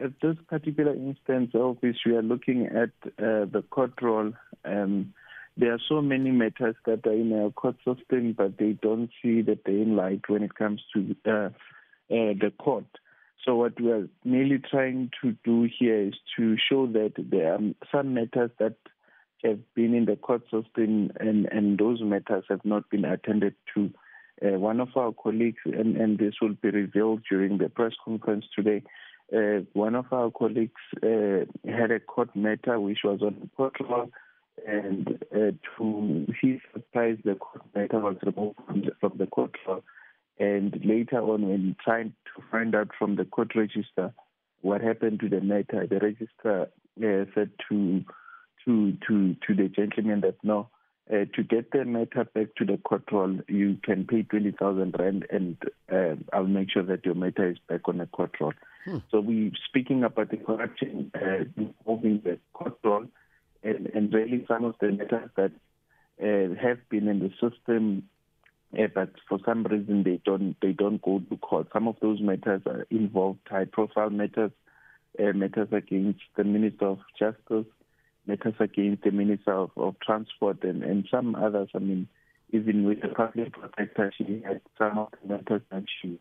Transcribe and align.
at 0.00 0.12
this 0.20 0.36
particular 0.48 0.94
instance 0.94 1.50
of 1.54 1.76
which 1.80 1.98
we 2.06 2.14
are 2.16 2.22
looking 2.22 2.66
at 2.66 2.90
uh, 3.18 3.44
the 3.44 3.64
court 3.70 3.92
roll, 4.00 4.32
um, 4.64 5.12
there 5.56 5.72
are 5.72 5.80
so 5.88 6.00
many 6.00 6.30
matters 6.30 6.76
that 6.86 7.06
are 7.06 7.12
in 7.12 7.32
our 7.32 7.50
court 7.50 7.76
system, 7.84 8.34
but 8.36 8.56
they 8.58 8.72
don't 8.72 9.10
see 9.22 9.42
the 9.42 9.56
day 9.56 9.82
in 9.82 9.96
light 9.96 10.22
when 10.28 10.42
it 10.42 10.54
comes 10.54 10.82
to 10.94 11.14
uh, 11.26 11.30
uh, 11.30 11.50
the 12.08 12.52
court. 12.58 12.86
So 13.44 13.56
what 13.56 13.80
we 13.80 13.90
are 13.90 14.08
merely 14.24 14.58
trying 14.58 15.10
to 15.22 15.36
do 15.44 15.68
here 15.78 16.08
is 16.08 16.14
to 16.36 16.56
show 16.70 16.86
that 16.88 17.12
there 17.16 17.54
are 17.54 17.58
some 17.90 18.14
matters 18.14 18.50
that 18.58 18.76
have 19.42 19.58
been 19.74 19.94
in 19.94 20.04
the 20.04 20.16
court 20.16 20.42
system 20.44 21.10
and, 21.18 21.46
and 21.50 21.78
those 21.78 22.02
matters 22.02 22.44
have 22.48 22.64
not 22.64 22.90
been 22.90 23.04
attended 23.04 23.54
to. 23.74 23.90
Uh, 24.42 24.58
one 24.58 24.80
of 24.80 24.88
our 24.96 25.12
colleagues, 25.12 25.60
and, 25.66 25.96
and, 25.96 26.18
this 26.18 26.34
will 26.40 26.54
be 26.62 26.70
revealed 26.70 27.22
during 27.28 27.58
the 27.58 27.68
press 27.68 27.92
conference 28.02 28.46
today, 28.56 28.82
uh, 29.34 29.60
one 29.72 29.94
of 29.94 30.06
our 30.12 30.30
colleagues 30.30 30.80
uh, 31.02 31.44
had 31.64 31.90
a 31.90 32.00
court 32.00 32.34
matter 32.34 32.80
which 32.80 33.00
was 33.04 33.20
on 33.22 33.36
the 33.40 33.48
court 33.56 33.74
roll, 33.80 34.10
and 34.66 35.24
uh, 35.34 35.52
to 35.78 36.26
his 36.40 36.60
surprise, 36.72 37.18
the 37.24 37.34
court 37.36 37.64
matter 37.74 37.98
was 37.98 38.16
removed 38.22 38.58
from 38.66 38.80
the, 38.82 38.90
from 39.00 39.12
the 39.18 39.26
court 39.26 39.54
roll. 39.66 39.82
And 40.38 40.74
later 40.84 41.20
on, 41.20 41.48
when 41.48 41.76
trying 41.84 42.14
to 42.34 42.42
find 42.50 42.74
out 42.74 42.88
from 42.98 43.16
the 43.16 43.24
court 43.24 43.52
registrar 43.54 44.12
what 44.62 44.80
happened 44.80 45.20
to 45.20 45.28
the 45.28 45.40
matter, 45.40 45.86
the 45.86 45.98
register 45.98 46.68
uh, 46.98 47.24
said 47.34 47.50
to 47.68 48.04
to 48.64 48.92
to 49.06 49.36
to 49.46 49.54
the 49.54 49.68
gentleman 49.68 50.20
that 50.22 50.36
no, 50.42 50.68
uh, 51.12 51.24
to 51.34 51.42
get 51.42 51.72
the 51.72 51.84
matter 51.84 52.24
back 52.24 52.54
to 52.56 52.64
the 52.64 52.76
court 52.78 53.02
roll, 53.10 53.38
you 53.48 53.78
can 53.82 54.06
pay 54.06 54.22
twenty 54.22 54.52
thousand 54.52 54.94
rand, 54.98 55.26
and 55.30 55.56
uh, 55.92 56.14
I'll 56.32 56.46
make 56.46 56.70
sure 56.70 56.84
that 56.84 57.04
your 57.04 57.14
matter 57.14 57.50
is 57.50 57.58
back 57.68 57.82
on 57.86 57.98
the 57.98 58.06
court 58.06 58.32
roll. 58.40 58.52
Hmm. 58.84 58.98
So 59.10 59.20
we're 59.20 59.50
speaking 59.68 60.04
about 60.04 60.30
the 60.30 60.36
corruption 60.36 61.10
uh, 61.14 61.44
involving 61.56 62.22
the 62.24 62.38
court 62.52 62.78
roll, 62.84 63.06
and, 63.62 63.86
and 63.94 64.12
really 64.12 64.44
some 64.46 64.64
of 64.64 64.76
the 64.80 64.92
matters 64.92 65.30
that 65.36 65.52
uh, 66.22 66.54
have 66.62 66.78
been 66.88 67.08
in 67.08 67.18
the 67.18 67.30
system. 67.40 68.04
Uh, 68.72 68.86
but 68.94 69.10
for 69.28 69.40
some 69.44 69.64
reason 69.64 70.04
they 70.04 70.20
don't 70.24 70.54
they 70.62 70.70
don't 70.72 71.02
go 71.02 71.18
to 71.18 71.36
court. 71.38 71.66
Some 71.72 71.88
of 71.88 71.96
those 72.00 72.20
matters 72.20 72.62
are 72.66 72.86
involved 72.88 73.40
high 73.50 73.64
profile 73.64 74.10
matters, 74.10 74.52
uh, 75.18 75.32
matters 75.32 75.66
against 75.72 76.20
the 76.36 76.44
Minister 76.44 76.86
of 76.86 76.98
Justice, 77.18 77.66
matters 78.26 78.54
against 78.60 79.02
the 79.04 79.10
Minister 79.10 79.52
of, 79.52 79.70
of 79.76 79.96
Transport 80.00 80.62
and, 80.64 80.82
and 80.82 81.06
some 81.10 81.34
others. 81.34 81.68
I 81.74 81.78
mean, 81.78 82.08
even 82.52 82.84
with 82.84 83.00
the 83.02 83.08
public 83.08 83.52
protector, 83.52 84.12
she 84.16 84.42
had 84.44 84.60
some 84.78 84.98
of 84.98 85.08
the 85.22 85.28
matters 85.28 85.62
that 85.70 85.84
she 86.00 86.18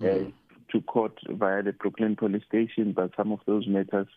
uh, 0.00 0.04
mm-hmm. 0.04 0.30
to 0.70 0.80
court 0.82 1.18
via 1.28 1.62
the 1.62 1.72
Brooklyn 1.72 2.16
police 2.16 2.42
station, 2.48 2.92
but 2.92 3.10
some 3.16 3.32
of 3.32 3.40
those 3.46 3.66
matters 3.66 4.08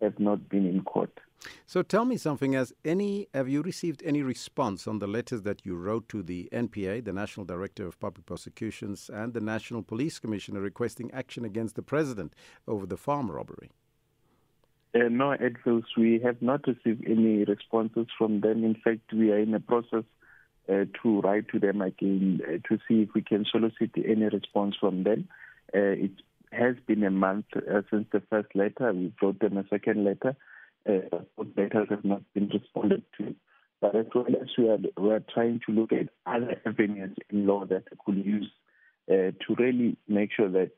have 0.00 0.18
not 0.18 0.48
been 0.48 0.66
in 0.66 0.82
court. 0.82 1.20
So 1.66 1.82
tell 1.82 2.04
me 2.04 2.16
something. 2.16 2.52
Has 2.52 2.72
any 2.84 3.28
have 3.32 3.48
you 3.48 3.62
received 3.62 4.02
any 4.04 4.22
response 4.22 4.86
on 4.86 4.98
the 4.98 5.06
letters 5.06 5.42
that 5.42 5.64
you 5.64 5.74
wrote 5.74 6.08
to 6.10 6.22
the 6.22 6.48
NPA, 6.52 7.04
the 7.04 7.12
National 7.12 7.46
Director 7.46 7.86
of 7.86 7.98
Public 7.98 8.26
Prosecutions, 8.26 9.10
and 9.12 9.32
the 9.32 9.40
National 9.40 9.82
Police 9.82 10.18
Commissioner 10.18 10.60
requesting 10.60 11.10
action 11.12 11.44
against 11.44 11.76
the 11.76 11.82
president 11.82 12.34
over 12.68 12.86
the 12.86 12.98
farm 12.98 13.30
robbery? 13.30 13.70
Uh, 14.92 15.08
no, 15.08 15.36
Edvilles, 15.36 15.84
we 15.96 16.20
have 16.24 16.42
not 16.42 16.66
received 16.66 17.04
any 17.06 17.44
responses 17.44 18.06
from 18.18 18.40
them. 18.40 18.64
In 18.64 18.74
fact, 18.74 19.12
we 19.12 19.30
are 19.30 19.38
in 19.38 19.54
a 19.54 19.60
process 19.60 20.04
uh, 20.68 20.84
to 21.02 21.20
write 21.20 21.48
to 21.48 21.60
them 21.60 21.80
again 21.80 22.40
uh, 22.44 22.58
to 22.68 22.78
see 22.88 23.02
if 23.02 23.08
we 23.14 23.22
can 23.22 23.44
solicit 23.50 23.90
any 23.96 24.24
response 24.24 24.74
from 24.80 25.04
them. 25.04 25.28
Uh, 25.74 25.94
it 25.94 26.10
has 26.52 26.74
been 26.88 27.04
a 27.04 27.10
month 27.10 27.46
uh, 27.56 27.82
since 27.90 28.06
the 28.12 28.20
first 28.28 28.48
letter. 28.56 28.92
We 28.92 29.12
wrote 29.22 29.38
them 29.38 29.58
a 29.58 29.68
second 29.68 30.04
letter. 30.04 30.36
Uh, 30.88 31.18
both 31.36 31.48
letters 31.56 31.86
have 31.90 32.04
not 32.04 32.22
been 32.34 32.48
responded 32.48 33.04
to. 33.18 33.34
But 33.80 33.94
as 33.94 34.06
well 34.12 34.26
as 34.26 34.48
we 34.58 34.68
are, 34.68 34.78
we 34.98 35.10
are 35.12 35.22
trying 35.32 35.60
to 35.66 35.72
look 35.72 35.92
at 35.92 36.08
other 36.26 36.60
avenues 36.66 37.16
in 37.30 37.46
law 37.46 37.64
that 37.66 37.84
we 37.90 37.96
could 38.04 38.26
use 38.26 38.50
to 39.08 39.54
really 39.58 39.96
make 40.06 40.30
sure 40.32 40.48
that 40.48 40.70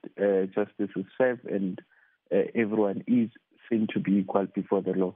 justice 0.55 0.91
is 0.97 1.05
served 1.19 1.45
and 1.45 1.83
everyone 2.31 3.05
is 3.07 3.29
seen 3.71 3.87
to 3.93 4.01
be 4.01 4.19
equal 4.19 4.47
before 4.55 4.83
the 4.83 4.93
law. 4.93 5.15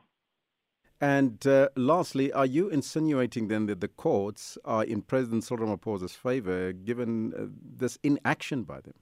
And 1.01 1.47
uh, 1.47 1.69
lastly, 1.77 2.33
are 2.33 2.47
you 2.47 2.69
insinuating 2.69 3.49
then 3.49 3.67
that 3.67 3.81
the 3.81 3.89
courts 3.89 4.57
are 4.65 4.83
in 4.83 5.03
President 5.03 5.45
Cyril 5.45 5.77
Ramaphosa's 5.77 6.15
favor 6.15 6.73
given 6.73 7.35
uh, 7.35 7.47
this 7.79 7.99
inaction 8.03 8.63
by 8.63 8.81
them? 8.81 8.95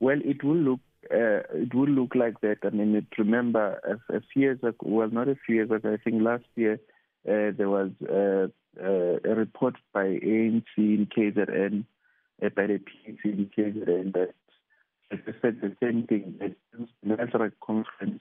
Well, 0.00 0.18
it 0.22 0.44
will 0.44 0.56
look 0.56 0.80
uh, 1.10 1.40
it 1.54 1.72
will 1.74 1.88
look 1.88 2.14
like 2.14 2.40
that. 2.42 2.58
I 2.64 2.70
mean, 2.70 2.94
it, 2.94 3.06
remember 3.16 3.80
a, 4.10 4.16
a 4.16 4.20
few 4.32 4.42
years 4.42 4.58
ago, 4.58 4.76
well, 4.82 5.08
not 5.10 5.28
a 5.28 5.36
few 5.46 5.54
years 5.54 5.70
ago, 5.70 5.92
I 5.92 5.96
think 5.96 6.22
last 6.22 6.44
year 6.56 6.74
uh, 7.26 7.52
there 7.56 7.70
was 7.70 7.90
uh, 8.02 8.48
uh, 8.82 9.18
a 9.24 9.34
report 9.34 9.76
by 9.94 10.04
ANC 10.04 10.64
in 10.76 11.08
KZN, 11.16 11.84
by 12.54 12.66
the 12.66 12.80
PNC 12.80 13.24
in 13.24 13.50
KZN 13.56 14.12
that 14.14 14.34
said 15.40 15.60
the 15.60 15.74
same 15.82 16.06
thing. 16.06 16.34
That 16.40 16.56
the 17.02 17.52
Conference 17.64 18.20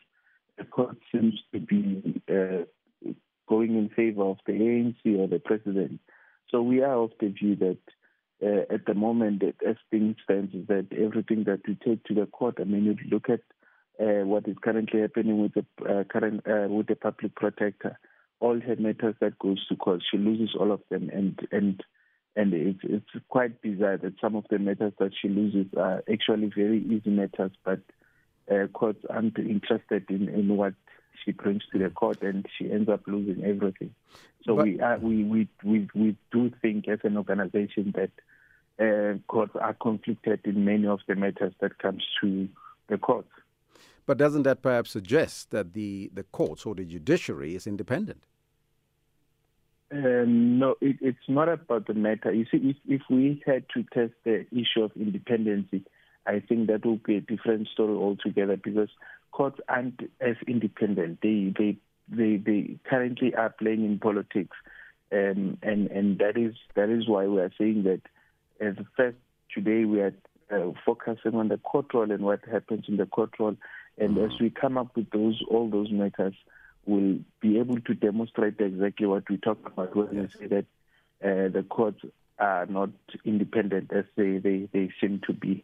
court 0.77 0.97
seems 1.11 1.33
to 1.51 1.59
be 1.59 2.21
uh, 2.29 3.11
going 3.49 3.75
in 3.75 3.89
favor 3.95 4.23
of 4.23 4.37
the 4.45 4.53
ANC 4.53 5.17
or 5.17 5.27
the 5.27 5.39
president. 5.39 5.99
So 6.51 6.61
we 6.61 6.81
are 6.81 6.93
of 6.93 7.11
the 7.19 7.29
view 7.29 7.55
that 7.55 7.77
uh, 8.43 8.73
at 8.73 8.85
the 8.85 8.93
moment, 8.93 9.41
as 9.67 9.75
things 9.89 10.17
stand, 10.23 10.51
is 10.53 10.67
that 10.67 10.87
everything 10.95 11.45
that 11.45 11.61
we 11.67 11.75
take 11.83 12.03
to 12.05 12.13
the 12.13 12.27
court. 12.27 12.57
I 12.59 12.65
mean, 12.65 12.85
you 12.85 12.95
look 13.09 13.29
at 13.29 13.41
uh, 13.99 14.23
what 14.25 14.47
is 14.47 14.55
currently 14.61 15.01
happening 15.01 15.41
with 15.41 15.53
the 15.55 15.65
uh, 15.83 16.03
current 16.03 16.45
uh, 16.47 16.67
with 16.69 16.85
the 16.85 16.95
public 16.95 17.33
protector. 17.35 17.97
All 18.39 18.59
her 18.59 18.75
matters 18.75 19.15
that 19.19 19.39
goes 19.39 19.65
to 19.67 19.75
court, 19.75 20.03
she 20.11 20.19
loses 20.19 20.55
all 20.57 20.71
of 20.71 20.81
them, 20.91 21.09
and 21.11 21.39
and 21.51 21.83
and 22.35 22.53
it's 22.53 22.79
it's 22.83 23.25
quite 23.29 23.59
bizarre 23.63 23.97
that 23.97 24.13
some 24.21 24.35
of 24.35 24.45
the 24.51 24.59
matters 24.59 24.93
that 24.99 25.13
she 25.19 25.27
loses 25.27 25.65
are 25.75 26.03
actually 26.11 26.51
very 26.55 26.83
easy 26.83 27.09
matters, 27.09 27.51
but 27.65 27.79
uh, 28.51 28.67
courts 28.67 29.03
aren't 29.09 29.37
interested 29.37 30.09
in, 30.09 30.29
in 30.29 30.55
what 30.55 30.73
she 31.23 31.31
brings 31.31 31.63
to 31.71 31.79
the 31.79 31.89
court, 31.89 32.21
and 32.21 32.45
she 32.57 32.71
ends 32.71 32.89
up 32.89 33.01
losing 33.07 33.43
everything. 33.43 33.93
So 34.45 34.55
but, 34.55 34.65
we, 34.65 34.79
are, 34.79 34.97
we, 34.99 35.23
we 35.23 35.47
we 35.63 35.87
we 35.93 36.15
do 36.31 36.51
think 36.61 36.87
as 36.87 36.99
an 37.03 37.17
organization 37.17 37.93
that 37.95 38.11
uh, 38.79 39.17
courts 39.27 39.55
are 39.59 39.73
conflicted 39.73 40.41
in 40.45 40.63
many 40.63 40.87
of 40.87 40.99
the 41.07 41.15
matters 41.15 41.53
that 41.59 41.79
comes 41.79 42.03
to 42.21 42.47
the 42.87 42.97
courts. 42.97 43.29
But 44.05 44.17
doesn't 44.17 44.43
that 44.43 44.61
perhaps 44.61 44.91
suggest 44.91 45.51
that 45.51 45.73
the, 45.73 46.09
the 46.13 46.23
courts 46.23 46.65
or 46.65 46.75
the 46.75 46.85
judiciary 46.85 47.55
is 47.55 47.67
independent? 47.67 48.23
Um, 49.91 50.59
no, 50.59 50.75
it, 50.79 50.97
it's 51.01 51.27
not 51.27 51.49
about 51.49 51.87
the 51.87 51.93
matter. 51.93 52.33
You 52.33 52.45
see, 52.51 52.57
if, 52.57 52.77
if 52.87 53.01
we 53.09 53.43
had 53.45 53.65
to 53.73 53.83
test 53.93 54.13
the 54.23 54.45
issue 54.51 54.83
of 54.83 54.91
independency, 54.95 55.83
I 56.27 56.41
think 56.47 56.67
that 56.67 56.85
will 56.85 56.97
be 56.97 57.17
a 57.17 57.21
different 57.21 57.67
story 57.69 57.95
altogether 57.95 58.57
because 58.57 58.89
courts 59.31 59.59
aren't 59.69 60.01
as 60.19 60.35
independent. 60.47 61.19
They 61.21 61.53
they 61.57 61.77
they, 62.09 62.37
they 62.37 62.77
currently 62.89 63.35
are 63.35 63.49
playing 63.49 63.83
in 63.85 63.99
politics, 63.99 64.55
um, 65.11 65.57
and 65.61 65.87
and 65.87 66.19
that 66.19 66.37
is 66.37 66.55
that 66.75 66.89
is 66.89 67.07
why 67.07 67.25
we 67.27 67.39
are 67.39 67.51
saying 67.57 67.83
that 67.83 68.01
as 68.59 68.75
first 68.95 69.17
today 69.53 69.85
we 69.85 70.01
are 70.01 70.13
uh, 70.51 70.71
focusing 70.85 71.35
on 71.35 71.47
the 71.47 71.57
court 71.57 71.93
roll 71.93 72.11
and 72.11 72.23
what 72.23 72.41
happens 72.45 72.85
in 72.87 72.97
the 72.97 73.05
court 73.05 73.31
roll, 73.39 73.55
and 73.97 74.17
as 74.17 74.39
we 74.39 74.49
come 74.49 74.77
up 74.77 74.95
with 74.95 75.09
those 75.11 75.41
all 75.49 75.69
those 75.69 75.91
matters, 75.91 76.35
we'll 76.85 77.19
be 77.41 77.59
able 77.59 77.79
to 77.81 77.93
demonstrate 77.93 78.59
exactly 78.59 79.05
what 79.05 79.29
we 79.29 79.37
talk 79.37 79.59
about 79.65 79.95
when 79.95 80.07
yes. 80.13 80.29
we 80.39 80.39
say 80.39 80.47
that 80.47 80.65
uh, 81.23 81.49
the 81.49 81.63
courts 81.69 82.01
are 82.39 82.65
not 82.67 82.89
independent 83.25 83.91
as 83.91 84.05
they, 84.15 84.37
they, 84.37 84.69
they 84.71 84.89
seem 85.01 85.21
to 85.25 85.33
be. 85.33 85.63